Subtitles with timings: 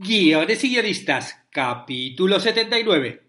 [0.00, 3.22] Guiones y guionistas, capítulo 79.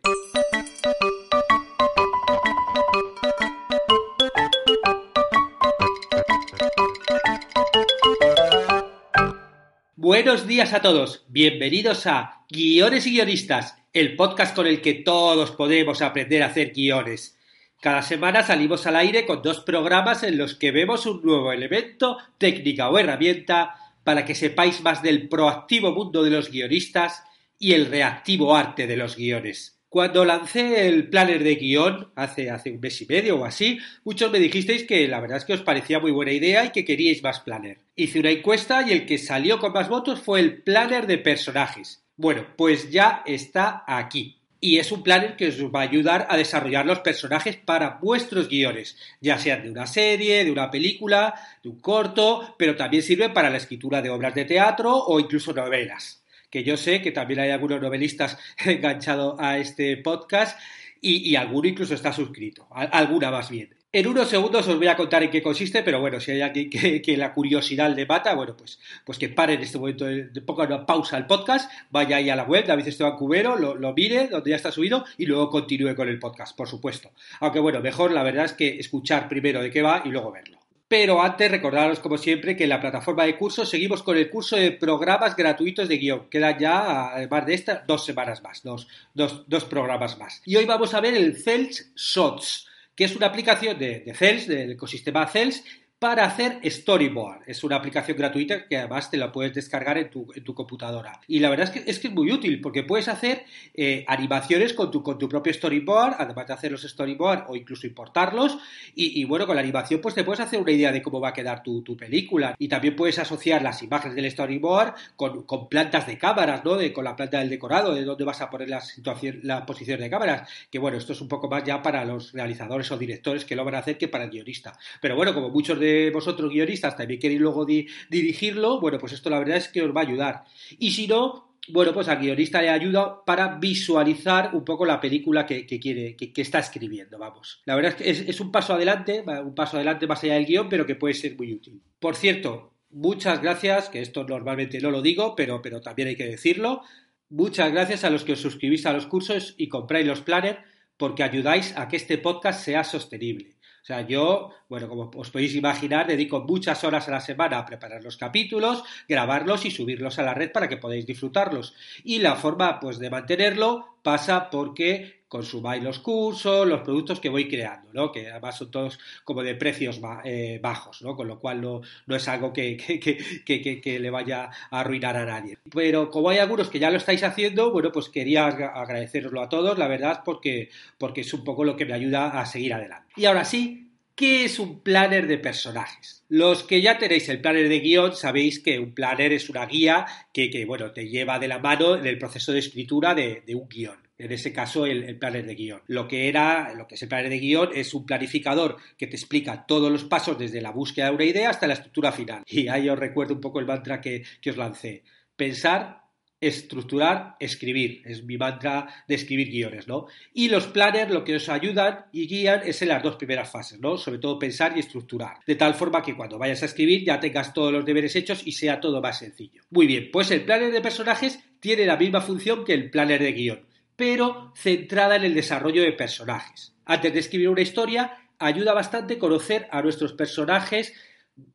[9.96, 15.50] Buenos días a todos, bienvenidos a Guiones y guionistas, el podcast con el que todos
[15.50, 17.36] podemos aprender a hacer guiones.
[17.82, 22.20] Cada semana salimos al aire con dos programas en los que vemos un nuevo elemento,
[22.38, 27.22] técnica o herramienta para que sepáis más del proactivo mundo de los guionistas
[27.60, 29.80] y el reactivo arte de los guiones.
[29.88, 34.32] Cuando lancé el planner de guion hace, hace un mes y medio o así, muchos
[34.32, 37.22] me dijisteis que la verdad es que os parecía muy buena idea y que queríais
[37.22, 37.82] más planner.
[37.96, 42.04] Hice una encuesta y el que salió con más votos fue el planner de personajes.
[42.18, 44.39] Bueno, pues ya está aquí.
[44.62, 48.50] Y es un planner que os va a ayudar a desarrollar los personajes para vuestros
[48.50, 53.30] guiones, ya sean de una serie, de una película, de un corto, pero también sirve
[53.30, 57.40] para la escritura de obras de teatro o incluso novelas que yo sé que también
[57.42, 60.60] hay algunos novelistas enganchados a este podcast
[61.02, 63.79] y, alguno incluso está suscrito, alguna más bien.
[63.92, 66.70] En unos segundos os voy a contar en qué consiste, pero bueno, si hay aquí
[66.70, 70.66] que, la curiosidad le mata, bueno, pues, pues que pare en este momento, de poca
[70.66, 74.52] una pausa el podcast, vaya ahí a la web, David Esteban Cubero, lo, mire, donde
[74.52, 77.10] ya está subido, y luego continúe con el podcast, por supuesto.
[77.40, 80.60] Aunque bueno, mejor la verdad es que escuchar primero de qué va y luego verlo.
[80.88, 84.56] Pero antes, recordaros como siempre que en la plataforma de cursos seguimos con el curso
[84.56, 86.30] de programas gratuitos de guion.
[86.30, 90.44] Quedan ya, además de esta, dos semanas más, dos, dos, dos programas más.
[90.46, 92.69] Y hoy vamos a ver el Cells Shots,
[93.00, 95.64] que es una aplicación de, de Cells, del ecosistema Cells,
[96.00, 97.42] para hacer storyboard.
[97.46, 101.20] Es una aplicación gratuita que además te la puedes descargar en tu, en tu computadora.
[101.28, 103.44] Y la verdad es que, es que es muy útil porque puedes hacer
[103.74, 107.86] eh, animaciones con tu, con tu propio storyboard, además de hacer los storyboard o incluso
[107.86, 108.58] importarlos.
[108.96, 111.34] Y, bueno, con la animación pues te puedes hacer una idea de cómo va a
[111.34, 112.56] quedar tu, tu película.
[112.58, 116.76] Y también puedes asociar las imágenes del storyboard con, con, plantas de cámaras, ¿no?
[116.76, 120.00] De, con la planta del decorado, de dónde vas a poner la, situación, la posición
[120.00, 120.50] de cámaras.
[120.72, 123.66] Que bueno, esto es un poco más ya para los realizadores o directores que lo
[123.66, 124.78] van a hacer que para el guionista.
[125.02, 129.40] Pero bueno, como muchos de vosotros guionistas también queréis luego dirigirlo, bueno, pues esto la
[129.40, 130.44] verdad es que os va a ayudar.
[130.78, 135.46] Y si no, bueno, pues al guionista le ayuda para visualizar un poco la película
[135.46, 137.62] que, quiere, que, está escribiendo, vamos.
[137.66, 140.70] La verdad es que es, un paso adelante, un paso adelante más allá del guion,
[140.70, 141.82] pero que puede ser muy útil.
[142.00, 146.26] Por cierto, muchas gracias, que esto normalmente no lo digo, pero, pero también hay que
[146.26, 146.82] decirlo.
[147.30, 150.60] Muchas gracias a los que os suscribís a los cursos y compráis los planners
[150.98, 153.56] porque ayudáis a que este podcast sea sostenible.
[153.90, 157.66] O sea, yo, bueno, como os podéis imaginar, dedico muchas horas a la semana a
[157.66, 161.74] preparar los capítulos, grabarlos y subirlos a la red para que podáis disfrutarlos.
[162.04, 167.48] Y la forma, pues, de mantenerlo pasa porque consumáis los cursos, los productos que voy
[167.48, 168.12] creando, ¿no?
[168.12, 171.16] Que además son todos como de precios eh, bajos, ¿no?
[171.16, 175.16] Con lo cual no, no es algo que, que, que, que, le vaya a arruinar
[175.16, 175.60] a nadie.
[175.72, 179.78] Pero como hay algunos que ya lo estáis haciendo, bueno, pues quería agradeceroslo a todos,
[179.78, 183.14] la verdad, porque, porque es un poco lo que me ayuda a seguir adelante.
[183.16, 183.89] Y ahora sí,
[184.20, 186.26] ¿Qué es un planner de personajes?
[186.28, 190.06] Los que ya tenéis el planner de guion sabéis que un planner es una guía
[190.34, 193.70] que, que bueno, te lleva de la mano en el proceso de escritura de, un
[193.70, 195.82] guion en ese caso el, el, planner de guion.
[195.88, 199.16] Lo que era, lo que es el planner de guion es un planificador que te
[199.16, 202.44] explica todos los pasos desde la búsqueda de una idea hasta la estructura final.
[202.46, 205.06] Y ahí os recuerdo un poco el mantra que, que os lancé.
[205.38, 206.09] Pensar,
[206.42, 208.02] estructurar, escribir.
[208.06, 210.08] Es mi mantra de escribir guiones, ¿no?
[210.34, 213.80] Y los planners lo que os ayudan y guían es en las dos primeras fases,
[213.80, 213.98] ¿no?
[213.98, 215.38] Sobre todo pensar y estructurar.
[215.46, 218.54] De tal forma que cuando vayas a escribir ya tengas todos los deberes hechos y
[218.54, 219.62] sea todo más sencillo.
[219.70, 223.34] Muy bien, pues el planner de personajes tiene la misma función que el planner de
[223.34, 223.66] guion,
[223.96, 226.74] pero centrada en el desarrollo de personajes.
[226.86, 230.94] Antes de escribir una historia, ayuda bastante conocer a nuestros personajes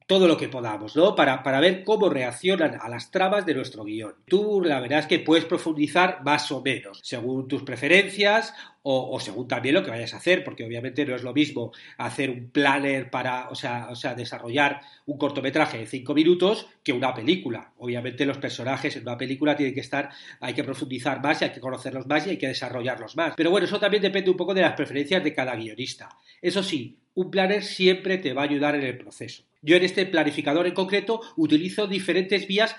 [0.07, 1.15] todo lo que podamos, ¿no?
[1.15, 4.15] Para, para, ver cómo reaccionan a las tramas de nuestro guion.
[4.27, 8.53] Tú, la verdad es que puedes profundizar más o menos, según tus preferencias
[8.83, 12.29] o, según también lo que vayas a hacer, porque obviamente no es lo mismo hacer
[12.29, 17.15] un planner para, o sea, o sea, desarrollar un cortometraje de cinco minutos que una
[17.15, 17.73] película.
[17.79, 21.53] Obviamente los personajes en una película tienen que estar, hay que profundizar más y hay
[21.53, 23.33] que conocerlos más y hay que desarrollarlos más.
[23.37, 26.11] Pero bueno, eso también depende un poco de las preferencias de cada guionista.
[26.43, 29.45] Eso sí, un planner siempre te va a ayudar en el proceso.
[29.65, 32.77] Yo en este planificador en concreto utilizo diferentes vías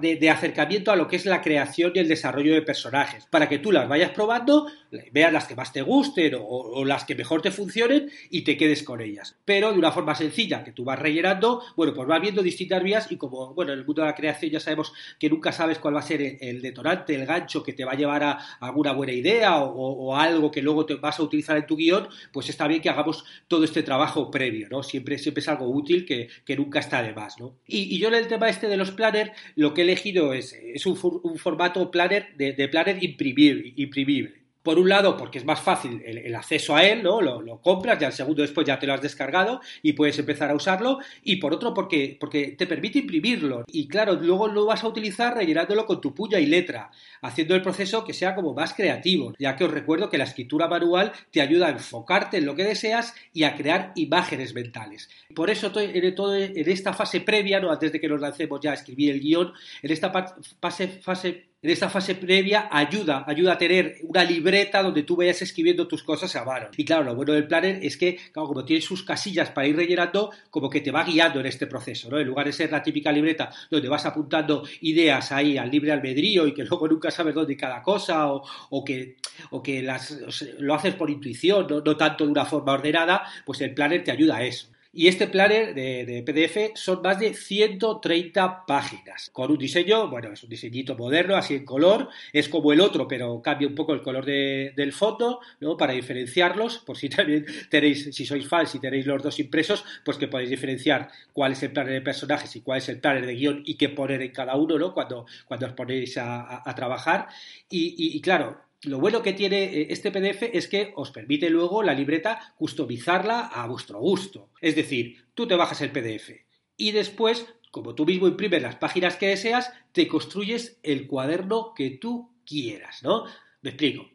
[0.00, 3.58] de, acercamiento a lo que es la creación y el desarrollo de personajes, para que
[3.58, 4.66] tú las vayas probando,
[5.12, 8.82] veas las que más te gusten o, las que mejor te funcionen y te quedes
[8.82, 9.36] con ellas.
[9.44, 13.10] Pero de una forma sencilla, que tú vas rellenando, bueno, pues vas viendo distintas vías
[13.10, 15.96] y como, bueno, en el mundo de la creación ya sabemos que nunca sabes cuál
[15.96, 19.12] va a ser el, detonante, el gancho que te va a llevar a, alguna buena
[19.12, 22.80] idea o, algo que luego te vas a utilizar en tu guion, pues está bien
[22.80, 24.82] que hagamos todo este trabajo previo, ¿no?
[24.82, 27.54] Siempre, siempre es algo útil que, nunca está de más, ¿no?
[27.66, 30.52] Y, y yo en el tema este de los planners, lo que he elegido es,
[30.52, 34.37] es un, formato planner de, de planner imprimible
[34.68, 37.22] por un lado, porque es más fácil el, acceso a él, ¿no?
[37.22, 40.54] Lo, compras, ya el segundo después ya te lo has descargado y puedes empezar a
[40.54, 40.98] usarlo.
[41.24, 43.64] Y por otro, porque, porque te permite imprimirlo.
[43.72, 46.90] Y claro, luego lo vas a utilizar rellenándolo con tu puya y letra,
[47.22, 49.32] haciendo el proceso que sea como más creativo.
[49.38, 52.64] Ya que os recuerdo que la escritura manual te ayuda a enfocarte en lo que
[52.64, 55.08] deseas y a crear imágenes mentales.
[55.34, 57.72] Por eso, todo, en esta fase previa, ¿no?
[57.72, 59.50] antes de que nos lancemos ya a escribir el guion,
[59.80, 60.12] en esta
[60.60, 65.42] fase, fase en esta fase previa ayuda, ayuda a tener una libreta donde tú vayas
[65.42, 66.68] escribiendo tus cosas a mano.
[66.76, 70.30] Y claro, lo bueno del planner es que, como tiene sus casillas para ir rellenando,
[70.50, 72.18] como que te va guiando en este proceso, ¿no?
[72.20, 76.46] En lugar de ser la típica libreta donde vas apuntando ideas ahí al libre albedrío
[76.46, 79.16] y que luego nunca sabes dónde cada cosa o, que,
[79.50, 80.16] o que las,
[80.58, 84.12] lo haces por intuición, no, no tanto de una forma ordenada, pues el planner te
[84.12, 84.68] ayuda a eso.
[84.90, 90.42] Y este planner de, PDF son más de 130 páginas, con un diseño, bueno, es
[90.42, 94.00] un diseñito moderno, así en color, es como el otro, pero cambia un poco el
[94.00, 95.76] color del fondo, ¿no?
[95.76, 100.16] Para diferenciarlos, por si también tenéis, si sois fans y tenéis los dos impresos, pues
[100.16, 103.34] que podéis diferenciar cuál es el planner de personajes y cuál es el planner de
[103.34, 104.94] guion y qué poner en cada uno, ¿no?
[104.94, 107.28] Cuando, cuando os ponéis a, trabajar.
[107.68, 111.94] y claro, lo bueno que tiene eh, este PDF es que os permite luego la
[111.94, 114.50] libreta customizarla a vuestro gusto.
[114.60, 116.30] Es decir, tú te bajas el PDF
[116.76, 121.90] y después, como tú mismo imprimes las páginas que deseas, te construyes el cuaderno que
[121.90, 123.24] tú quieras, ¿no?
[123.62, 124.08] Me explico.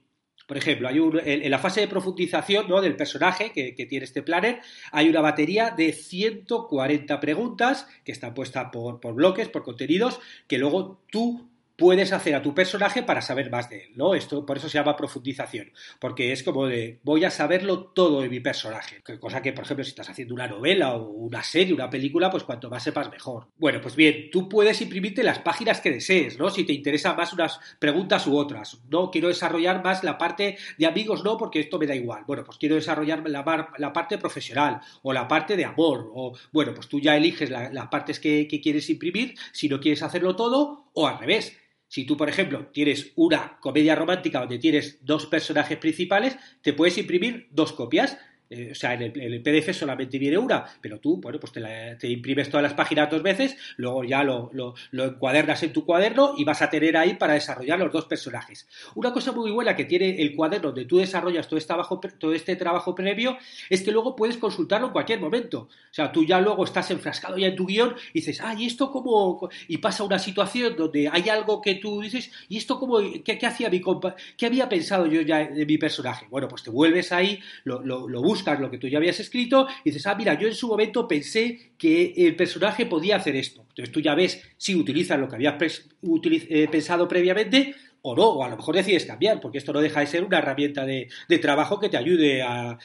[0.47, 2.81] Por ejemplo, hay en, la fase de profundización ¿no?
[2.81, 4.59] del personaje que, tiene este planner,
[4.91, 10.57] hay una batería de 140 preguntas que están puestas por, por bloques, por contenidos, que
[10.57, 11.49] luego tú
[11.83, 14.15] puedes hacer a tu personaje para saber más de él, ¿no?
[14.15, 18.29] Esto por eso se llama profundización, porque es como de voy a saberlo todo de
[18.29, 21.89] mi personaje, cosa que por ejemplo si estás haciendo una novela o una serie, una
[21.89, 23.49] película, pues cuanto más sepas mejor.
[23.57, 26.49] Bueno, pues bien, tú puedes imprimirte las páginas que desees, ¿no?
[26.49, 30.85] Si te interesan más unas preguntas u otras, no quiero desarrollar más la parte de
[30.85, 32.23] amigos, no, porque esto me da igual.
[32.25, 33.43] Bueno, pues quiero desarrollar la,
[33.91, 38.21] parte profesional o la parte de amor o bueno, pues tú ya eliges las partes
[38.21, 41.57] que quieres imprimir, si no quieres hacerlo todo o al revés
[41.93, 46.97] si tú, por ejemplo, tienes una comedia romántica donde tienes dos personajes principales, te puedes
[46.97, 48.17] imprimir dos copias
[48.53, 52.49] eh, o sea, en el, PDF solamente viene una, pero tú, bueno, pues te, imprimes
[52.49, 54.51] todas las páginas dos veces, luego ya lo,
[54.91, 58.67] encuadernas en tu cuaderno y vas a tener ahí para desarrollar los dos personajes.
[58.93, 62.33] Una cosa muy buena que tiene el cuaderno donde tú desarrollas todo este trabajo, todo
[62.33, 63.37] este trabajo previo
[63.69, 65.61] es que luego puedes consultarlo en cualquier momento.
[65.61, 68.67] O sea, tú ya luego estás enfrascado ya en tu guion y dices, ah, ¿y
[68.67, 69.49] esto cómo?
[69.67, 72.99] Y pasa una situación donde hay algo que tú dices, ¿y esto cómo?
[73.23, 74.15] ¿Qué, hacía mi compa?
[74.37, 76.27] ¿Qué había pensado yo ya de mi personaje?
[76.29, 79.89] Bueno, pues te vuelves ahí, lo, lo buscas lo que tú ya habías escrito y
[79.89, 83.61] dices, ah, mira, yo en su momento pensé que el personaje podía hacer esto.
[83.69, 87.75] Entonces tú ya ves si utilizas lo que habías eh, pensado previamente
[88.05, 90.39] o no, o a lo mejor decides cambiar, porque esto no deja de ser una
[90.39, 91.07] herramienta de,
[91.41, 92.77] trabajo que te ayude a,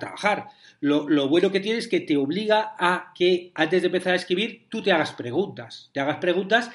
[0.00, 0.48] trabajar.
[0.80, 4.16] Lo, lo, bueno que tiene es que te obliga a que antes de empezar a
[4.16, 6.70] escribir tú te hagas preguntas, te hagas preguntas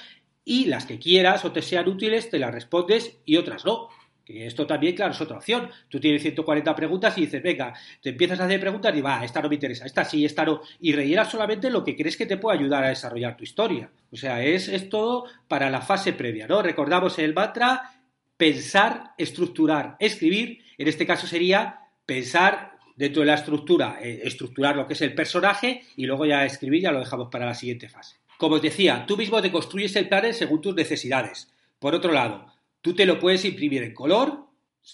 [0.46, 3.90] y las que quieras o te sean útiles te las respondes y otras no.
[4.26, 5.70] Que esto también, claro, es otra opción.
[5.90, 9.42] Tú tienes 140 preguntas y dices, venga, te empiezas a hacer preguntas y va, esta
[9.42, 10.62] no me interesa, esta sí, esta no.
[10.80, 13.90] Y rellenas solamente lo que crees que te puede ayudar a desarrollar tu historia.
[14.12, 16.62] O sea, es, es todo para la fase previa, ¿no?
[16.62, 17.92] Recordamos el mantra,
[18.38, 20.64] pensar, estructurar, escribir.
[20.78, 25.14] En este caso sería pensar dentro de la estructura, eh, estructurar lo que es el
[25.14, 28.18] personaje y luego ya escribir, ya lo dejamos para la siguiente fase.
[28.38, 31.52] Como os decía, tú mismo te construyes el plan según tus necesidades.
[31.80, 32.53] Por otro lado,
[32.84, 34.40] Tú te lo puedes imprimir en color,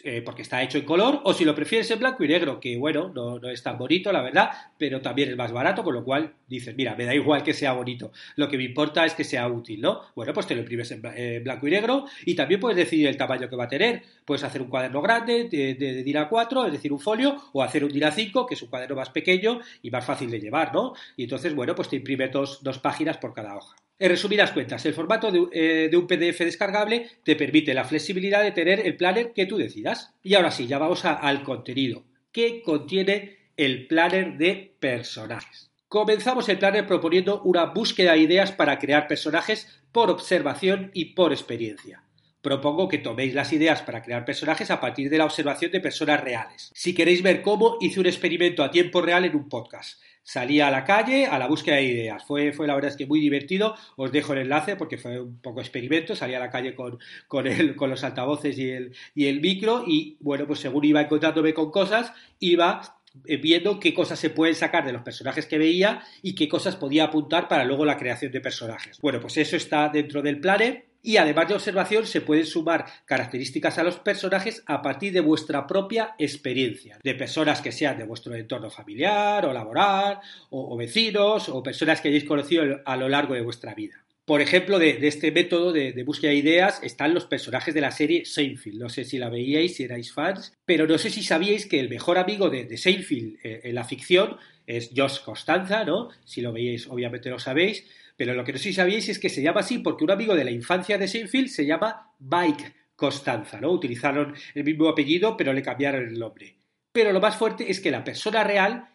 [0.04, 2.78] eh, porque está hecho en color, o si lo prefieres en blanco y negro, que
[2.78, 6.36] bueno, no, es tan bonito, la verdad, pero también es más barato, con lo cual
[6.48, 9.48] dices, mira, me da igual que sea bonito, lo que me importa es que sea
[9.48, 10.02] útil, ¿no?
[10.16, 11.02] Bueno, pues te lo imprimes en,
[11.44, 14.04] blanco y negro y también puedes decidir el tamaño que va a tener.
[14.24, 17.84] Puedes hacer un cuaderno grande de, de, de 4 es decir, un folio, o hacer
[17.84, 20.94] un DIN 5 que es un cuaderno más pequeño y más fácil de llevar, ¿no?
[21.18, 23.76] Y entonces, bueno, pues te imprime dos páginas por cada hoja.
[24.02, 28.54] En resumidas cuentas, el formato eh, de, un PDF descargable te permite la flexibilidad de
[28.54, 30.14] tener el planner que tú decidas.
[30.24, 32.06] Y ahora sí, ya vamos al contenido.
[32.32, 35.70] ¿Qué contiene el planner de personajes?
[35.90, 41.34] Comenzamos el planner proponiendo una búsqueda de ideas para crear personajes por observación y por
[41.34, 42.04] experiencia.
[42.42, 46.24] Propongo que toméis las ideas para crear personajes a partir de la observación de personas
[46.24, 46.72] reales.
[46.74, 50.00] Si queréis ver cómo, hice un experimento a tiempo real en un podcast.
[50.30, 52.24] Salí a la calle a la búsqueda de ideas.
[52.24, 53.74] Fue, fue la verdad es que muy divertido.
[53.96, 56.16] Os dejo el enlace porque fue un poco experimento.
[56.16, 59.84] Salí a la calle con, con, el, con los altavoces y el, y el micro
[59.88, 64.54] y bueno, pues según iba encontrándome con cosas, iba eh, viendo qué cosas se pueden
[64.54, 68.32] sacar de los personajes que veía y qué cosas podía apuntar para luego la creación
[68.32, 69.00] de personajes.
[69.02, 73.78] Bueno, pues eso está dentro del planner y además de observación se pueden sumar características
[73.78, 78.36] a los personajes a partir de vuestra propia experiencia, de personas que sean de vuestro
[78.36, 83.42] entorno familiar o laboral o, vecinos o personas que hayáis conocido a lo largo de
[83.42, 84.04] vuestra vida.
[84.26, 88.26] Por ejemplo, de, este método de, búsqueda de ideas están los personajes de la serie
[88.26, 88.80] Seinfeld.
[88.80, 91.90] No sé si la veíais, si erais fans, pero no sé si sabíais que el
[91.90, 94.38] mejor amigo de, Seinfeld eh, en la ficción
[94.68, 96.10] es Josh Costanza, ¿no?
[96.26, 97.88] Si lo veíais, obviamente lo sabéis,
[98.20, 100.36] pero lo que no sé si sabíais es que se llama así porque un amigo
[100.36, 103.72] de la infancia de Seinfeld se llama Mike Costanza, ¿no?
[103.72, 106.58] Utilizaron el mismo apellido, pero le cambiaron el nombre.
[106.92, 108.90] Pero lo más fuerte es que la persona real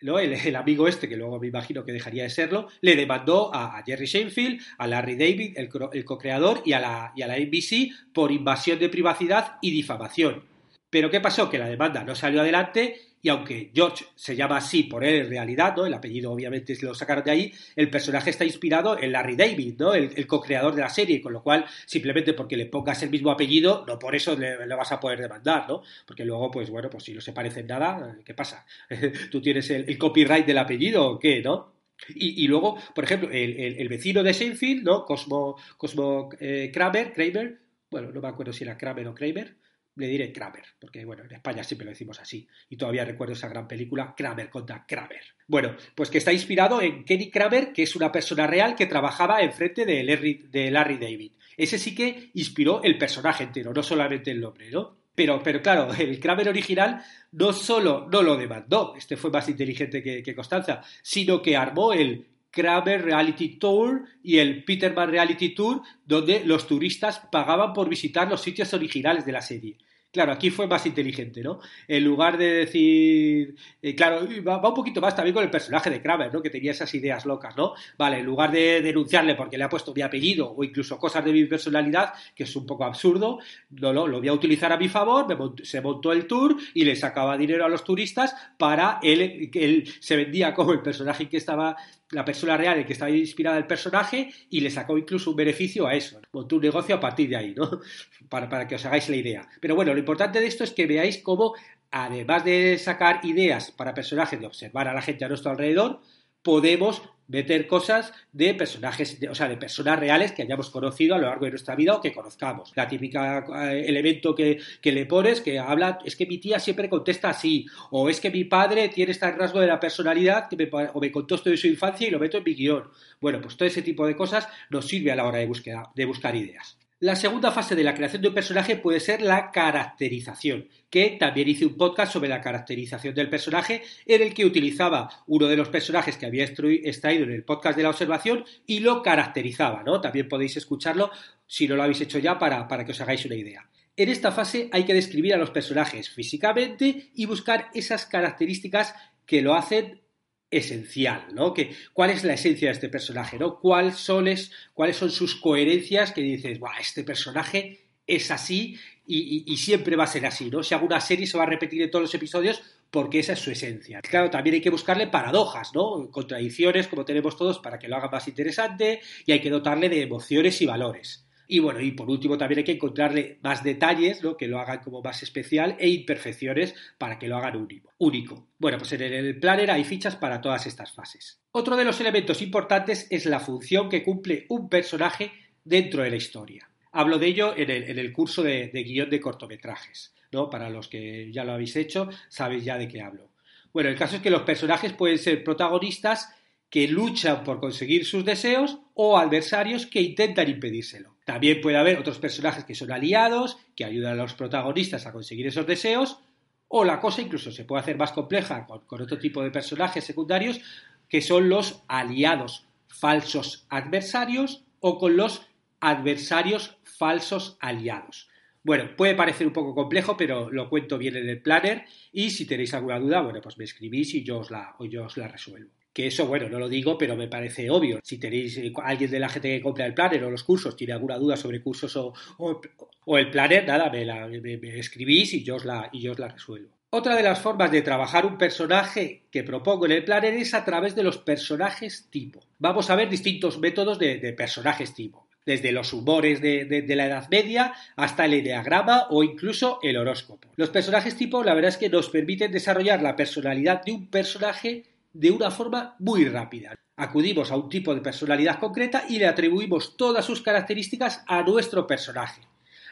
[0.00, 4.06] el, amigo este, que luego me imagino que dejaría de serlo, le demandó a, Jerry
[4.06, 8.88] Seinfeld, a Larry David, el, el co-creador, y, y a la NBC por invasión de
[8.88, 10.42] privacidad y difamación.
[10.90, 11.48] Pero ¿qué pasó?
[11.48, 15.30] Que la demanda no salió adelante y aunque George se llama así por él en
[15.30, 15.86] realidad, ¿no?
[15.86, 19.94] El apellido obviamente lo sacaron de ahí, el personaje está inspirado en Larry David, ¿no?
[19.94, 23.84] El, co-creador de la serie, con lo cual simplemente porque le pongas el mismo apellido,
[23.86, 25.82] no por eso le, vas a poder demandar, ¿no?
[26.06, 28.64] Porque luego, pues bueno, pues si no se parecen nada, ¿qué pasa?
[29.30, 31.74] ¿Tú tienes el, copyright del apellido o qué, no?
[32.14, 35.04] Y, luego, por ejemplo, el, vecino de Seinfeld, ¿no?
[35.04, 39.56] Cosmo, Cosmo eh, Kramer, Kramer, bueno, no me acuerdo si era Kramer o Kramer,
[40.00, 42.48] le diré Kramer, porque bueno, en España siempre lo decimos así.
[42.68, 45.22] Y todavía recuerdo esa gran película, Kramer contra Kramer.
[45.46, 49.42] Bueno, pues que está inspirado en Kenny Kramer, que es una persona real que trabajaba
[49.42, 51.32] enfrente de Larry, de Larry David.
[51.56, 54.96] Ese sí que inspiró el personaje entero, no solamente el nombre, ¿no?
[55.14, 57.02] Pero, pero claro, el Kramer original
[57.32, 61.92] no solo no lo demandó, este fue más inteligente que, que Constanza, sino que armó
[61.92, 68.28] el Kramer Reality Tour y el Peterman Reality Tour, donde los turistas pagaban por visitar
[68.28, 69.78] los sitios originales de la serie.
[70.12, 71.60] Claro, aquí fue más inteligente, ¿no?
[71.86, 73.54] En lugar de decir.
[73.80, 76.42] Eh, claro, va, un poquito más también con el personaje de Kramer, ¿no?
[76.42, 77.74] Que tenía esas ideas locas, ¿no?
[77.96, 81.32] Vale, en lugar de denunciarle porque le ha puesto mi apellido o incluso cosas de
[81.32, 83.38] mi personalidad, que es un poco absurdo,
[83.70, 85.26] no, lo voy a utilizar a mi favor,
[85.62, 89.88] se montó el tour y le sacaba dinero a los turistas para él, que él
[90.00, 91.76] se vendía como el personaje que estaba
[92.12, 95.86] la persona real en que estaba inspirada el personaje y le sacó incluso un beneficio
[95.86, 96.20] a eso.
[96.32, 97.80] Montó un negocio a partir de ahí, ¿no?
[98.28, 99.48] Para, para, que os hagáis la idea.
[99.60, 101.54] Pero bueno, lo importante de esto es que veáis cómo,
[101.90, 106.00] además de sacar ideas para personajes, de observar a la gente a nuestro alrededor,
[106.42, 111.28] podemos meter cosas de personajes, o sea, de personas reales que hayamos conocido a lo
[111.28, 112.72] largo de nuestra vida o que conozcamos.
[112.74, 117.30] La típica eh, elemento que, le pones que habla, es que mi tía siempre contesta
[117.30, 121.00] así, o es que mi padre tiene este rasgo de la personalidad que me, o
[121.00, 122.84] me contó esto de su infancia y lo meto en mi guion.
[123.20, 126.04] Bueno, pues todo ese tipo de cosas nos sirve a la hora de, búsqueda, de
[126.04, 126.76] buscar ideas.
[127.02, 131.48] La segunda fase de la creación de un personaje puede ser la caracterización, que también
[131.48, 135.70] hice un podcast sobre la caracterización del personaje en el que utilizaba uno de los
[135.70, 139.82] personajes que había extraído en el podcast de la observación y lo caracterizaba.
[140.02, 141.10] También podéis escucharlo
[141.46, 143.66] si no lo habéis hecho ya para, para que os hagáis una idea.
[143.96, 149.40] En esta fase hay que describir a los personajes físicamente y buscar esas características que
[149.40, 150.02] lo hacen
[150.50, 151.54] esencial, ¿no?
[151.54, 153.60] Que, ¿Cuál es la esencia de este personaje, ¿no?
[153.60, 154.28] ¿Cuáles son,
[154.74, 158.76] cuáles son sus coherencias que dices, este personaje es así
[159.06, 160.62] y, siempre va a ser así, ¿no?
[160.62, 163.40] Si hago una serie se va a repetir en todos los episodios porque esa es
[163.40, 164.00] su esencia.
[164.02, 166.10] Claro, también hay que buscarle paradojas, ¿no?
[166.10, 170.02] Contradicciones, como tenemos todos, para que lo haga más interesante y hay que dotarle de
[170.02, 171.26] emociones y valores.
[171.52, 174.36] Y bueno, y por último también hay que encontrarle más detalles, ¿no?
[174.36, 177.56] Que lo hagan como más especial e imperfecciones para que lo hagan
[177.98, 178.46] único.
[178.56, 181.40] Bueno, pues en el planner hay fichas para todas estas fases.
[181.50, 185.32] Otro de los elementos importantes es la función que cumple un personaje
[185.64, 186.70] dentro de la historia.
[186.92, 190.48] Hablo de ello en el, curso de, de guion de cortometrajes, ¿no?
[190.50, 193.28] Para los que ya lo habéis hecho, sabéis ya de qué hablo.
[193.72, 196.32] Bueno, el caso es que los personajes pueden ser protagonistas
[196.70, 201.16] que luchan por conseguir sus deseos o adversarios que intentan impedírselo.
[201.30, 205.46] También puede haber otros personajes que son aliados, que ayudan a los protagonistas a conseguir
[205.46, 206.18] esos deseos,
[206.66, 210.60] o la cosa incluso se puede hacer más compleja con, otro tipo de personajes secundarios,
[211.08, 215.46] que son los aliados falsos adversarios o con los
[215.78, 218.28] adversarios falsos aliados.
[218.64, 222.44] Bueno, puede parecer un poco complejo, pero lo cuento bien en el planner y si
[222.44, 225.70] tenéis alguna duda, bueno, pues me escribís y yo os la, yo os la resuelvo.
[225.92, 228.00] Que eso, bueno, no lo digo, pero me parece obvio.
[228.02, 230.92] Si tenéis eh, alguien de la gente que compra el planner o los cursos, tiene
[230.92, 235.56] alguna duda sobre cursos o, o, el planner, nada, me, la, me, escribís y yo,
[235.56, 236.70] os la, y yo os la resuelvo.
[236.90, 240.64] Otra de las formas de trabajar un personaje que propongo en el planner es a
[240.64, 242.40] través de los personajes tipo.
[242.58, 247.28] Vamos a ver distintos métodos de, de personajes tipo desde los humores de, la Edad
[247.30, 250.48] Media hasta el ideograma o incluso el horóscopo.
[250.56, 254.84] Los personajes tipo, la verdad es que nos permiten desarrollar la personalidad de un personaje
[255.12, 256.78] de una forma muy rápida.
[256.96, 261.86] Acudimos a un tipo de personalidad concreta y le atribuimos todas sus características a nuestro
[261.86, 262.42] personaje.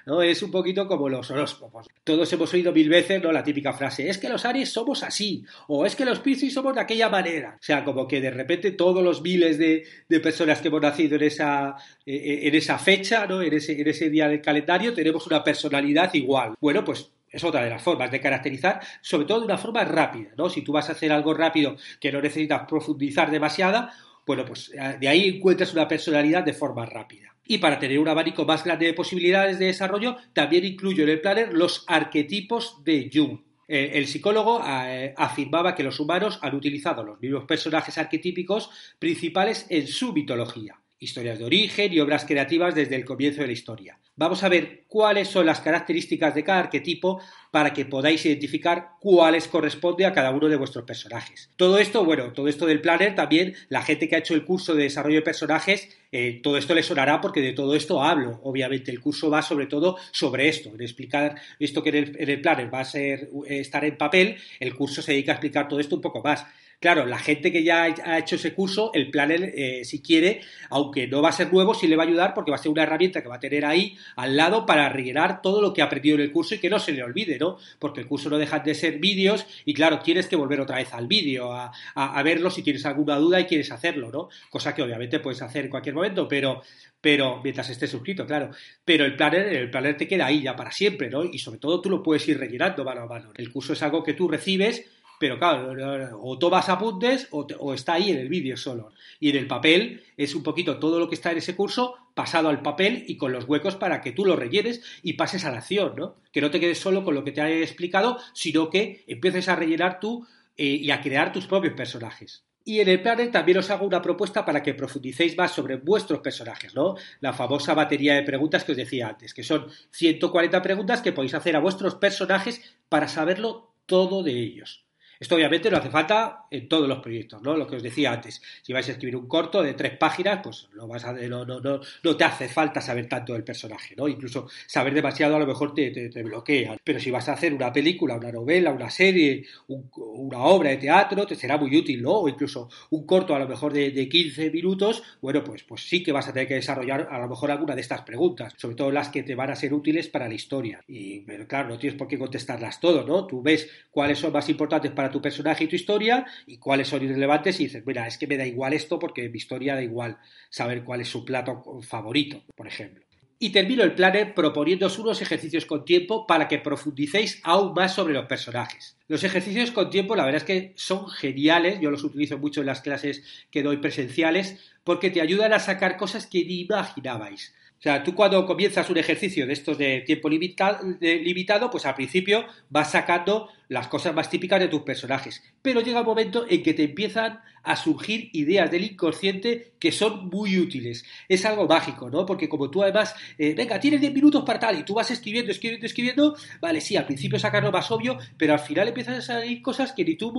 [0.07, 0.23] ¿no?
[0.23, 1.87] Es un poquito como los horóscopos.
[2.03, 3.31] Todos hemos oído mil veces ¿no?
[3.31, 6.75] la típica frase, es que los Aries somos así, o es que los Piscis somos
[6.75, 7.57] de aquella manera.
[7.61, 9.85] O sea, como que de repente todos los miles de,
[10.21, 13.43] personas que hemos nacido en esa, e, e, en esa fecha, ¿no?
[13.43, 16.55] en, ese, en ese día del calendario, tenemos una personalidad igual.
[16.59, 20.31] Bueno, pues es otra de las formas de caracterizar, sobre todo de una forma rápida,
[20.37, 20.49] ¿no?
[20.49, 23.93] Si tú vas a hacer algo rápido que no necesitas profundizar demasiada,
[24.27, 27.35] bueno, pues eh, de ahí encuentras una personalidad de forma rápida.
[27.47, 31.21] Y para tener un abanico más grande de posibilidades de desarrollo, también incluyo en el
[31.21, 33.41] planner los arquetipos de Jung.
[33.67, 39.67] Eh, el psicólogo eh, afirmaba que los humanos han utilizado los mismos personajes arquetípicos principales
[39.71, 43.99] en su mitología historias de origen y obras creativas desde el comienzo de la historia.
[44.17, 47.21] Vamos a ver cuáles son las características de cada arquetipo
[47.53, 51.51] para que podáis identificar cuáles corresponde a cada uno de vuestros personajes.
[51.57, 54.75] Todo esto, bueno, todo esto del planner también, la gente que ha hecho el curso
[54.75, 58.41] de desarrollo de personajes, eh, todo esto le sonará porque de todo esto hablo.
[58.43, 62.29] Obviamente, el curso va sobre todo sobre esto, en explicar esto que en el, en
[62.31, 65.69] el planner va a ser eh, estar en papel, el curso se dedica a explicar
[65.69, 66.45] todo esto un poco más.
[66.81, 71.09] Claro, la gente que ya ha hecho ese curso, el planner, eh, si quiere, aunque
[71.09, 72.85] no va a ser nuevo, sí le va a ayudar porque va a ser una
[72.85, 76.15] herramienta que va a tener ahí al lado para rellenar todo lo que ha aprendido
[76.15, 77.59] en el curso y que no se le olvide, ¿no?
[77.81, 80.95] Porque el curso no deja de ser vídeos y, claro, tienes que volver otra vez
[80.95, 84.29] al vídeo, a, a, verlo si tienes alguna duda y quieres hacerlo, ¿no?
[84.49, 86.63] Cosa que obviamente puedes hacer en cualquier momento, pero,
[87.01, 88.51] pero mientras estés suscrito, claro.
[88.85, 91.25] Pero el planner, el planner te queda ahí ya para siempre, ¿no?
[91.25, 93.33] Y sobre todo tú lo puedes ir rellenando mano a mano.
[93.35, 94.85] El curso es algo que tú recibes
[95.19, 98.93] pero claro, o tomas apuntes o, o está ahí en el vídeo solo.
[99.21, 102.49] Y en el papel es un poquito todo lo que está en ese curso pasado
[102.49, 105.59] al papel y con los huecos para que tú lo rellenes y pases a la
[105.59, 106.17] acción, ¿no?
[106.33, 109.57] Que no te quedes solo con lo que te he explicado, sino que empieces a
[109.57, 110.27] rellenar tú
[110.57, 112.45] eh, y a crear tus propios personajes.
[112.65, 116.21] Y en el planner también os hago una propuesta para que profundicéis más sobre vuestros
[116.21, 116.97] personajes, ¿no?
[117.21, 121.35] La famosa batería de preguntas que os decía antes, que son 140 preguntas que podéis
[121.35, 124.88] hacer a vuestros personajes para saberlo todo de ellos.
[125.21, 127.57] Esto obviamente no hace falta en todos los proyectos, ¿no?
[127.57, 128.41] Lo que os decía antes.
[128.63, 132.25] Si vais a escribir un corto de tres páginas, pues no, vas a, no, te
[132.25, 134.07] hace falta saber tanto del personaje, ¿no?
[134.09, 136.77] Incluso saber demasiado a lo mejor te, bloquea.
[136.83, 141.27] Pero si vas a hacer una película, una novela, una serie, una obra de teatro,
[141.27, 142.13] te será muy útil, ¿no?
[142.13, 146.03] O incluso un corto a lo mejor de, de 15 minutos, bueno, pues, pues sí
[146.03, 148.91] que vas a tener que desarrollar a lo mejor alguna de estas preguntas, sobre todo
[148.91, 150.81] las que te van a ser útiles para la historia.
[150.87, 153.27] Y claro, no tienes por qué contestarlas todo, ¿no?
[153.27, 157.03] Tú ves cuáles son más importantes para tu personaje y tu historia y cuáles son
[157.03, 160.19] irrelevantes y dices, mira, es que me da igual esto porque mi historia da igual
[160.51, 163.05] saber cuál es su plato favorito, por ejemplo.
[163.41, 168.13] Y termino el planner proponiéndoos unos ejercicios con tiempo para que profundicéis aún más sobre
[168.13, 168.97] los personajes.
[169.07, 172.67] Los ejercicios con tiempo, la verdad es que son geniales, yo los utilizo mucho en
[172.67, 177.55] las clases que doy presenciales, porque te ayudan a sacar cosas que ni imaginabais.
[177.79, 182.45] O sea, tú cuando comienzas un ejercicio de estos de tiempo limitado, pues al principio
[182.71, 185.45] vas sacando las cosas más típicas de tus personajes.
[185.63, 190.29] Pero llega un momento en que te empiezan a surgir ideas del inconsciente que son
[190.29, 191.05] muy útiles.
[191.29, 192.27] Es algo mágico, ¿no?
[192.27, 195.53] Porque como tú además, eh, venga, tienes 10 minutos para tal y tú vas escribiendo,
[195.53, 199.23] escribiendo, escribiendo, vale, sí, al principio sacas lo más obvio, pero al final empiezan a
[199.23, 200.33] salir cosas que ni tú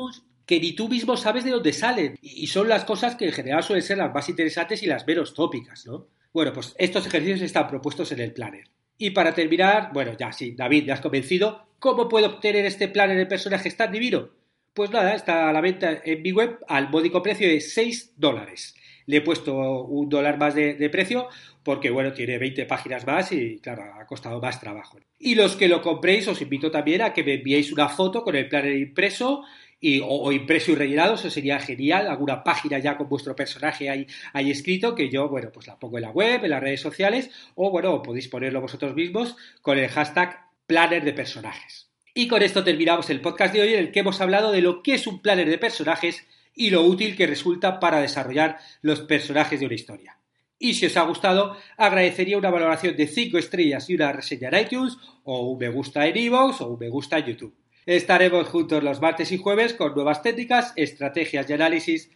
[0.45, 2.17] que ni tú mismo sabes de dónde salen.
[2.21, 5.33] Y son las cosas que en general suelen ser las más interesantes y las menos
[5.33, 6.07] tópicas, ¿no?
[6.31, 8.65] Bueno, pues estos ejercicios están propuestos en el planner.
[8.97, 11.65] Y para terminar, bueno, ya sí, David, ¿me has convencido?
[11.79, 14.29] ¿Cómo puedo obtener este planner de personajes tan divino?
[14.73, 18.75] Pues nada, está a la venta en mi web al módico precio de 6 dólares.
[19.07, 21.29] Le he puesto un dólar más de, de, precio
[21.63, 24.99] porque, bueno, tiene 20 páginas más y, claro, ha costado más trabajo.
[25.17, 28.35] Y los que lo compréis, os invito también a que me enviéis una foto con
[28.35, 29.43] el planner impreso
[29.79, 34.05] y, o, impreso y rellenado, eso sería genial, alguna página ya con vuestro personaje ahí,
[34.33, 37.29] ahí escrito, que yo, bueno, pues la pongo en la web, en las redes sociales,
[37.55, 41.89] o bueno, podéis ponerlo vosotros mismos con el hashtag planner de personajes.
[42.13, 44.83] Y con esto terminamos el podcast de hoy en el que hemos hablado de lo
[44.83, 49.59] que es un planner de personajes y lo útil que resulta para desarrollar los personajes
[49.59, 50.17] de una historia.
[50.57, 54.65] Y si os ha gustado, agradecería una valoración de 5 estrellas y una reseña en
[54.65, 57.55] iTunes, o un me gusta en iVoox, o un me gusta en YouTube.
[57.89, 62.11] Estaremos juntos los martes y jueves con nuevas técnicas, estrategias y análisis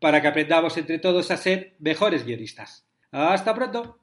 [0.00, 2.86] para que aprendamos entre todos a ser mejores guionistas.
[3.10, 3.98] Hasta pronto.